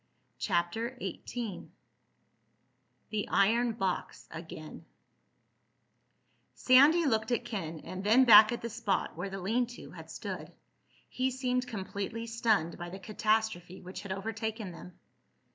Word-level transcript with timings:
CHAPTER 0.39 0.97
XVIII 0.97 1.69
THE 3.11 3.29
IRON 3.29 3.73
BOX 3.73 4.27
AGAIN 4.31 4.83
Sandy 6.55 7.05
looked 7.05 7.31
at 7.31 7.45
Ken, 7.45 7.81
and 7.81 8.03
then 8.03 8.25
back 8.25 8.51
at 8.51 8.63
the 8.63 8.69
spot 8.71 9.15
where 9.15 9.29
the 9.29 9.39
lean 9.39 9.67
to 9.77 9.91
had 9.91 10.09
stood. 10.09 10.51
He 11.07 11.29
seemed 11.29 11.67
completely 11.67 12.25
stunned 12.25 12.79
by 12.79 12.89
the 12.89 12.97
catastrophe 12.97 13.79
which 13.83 14.01
had 14.01 14.11
overtaken 14.11 14.71
them. 14.71 14.97